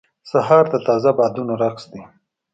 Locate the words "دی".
1.91-2.01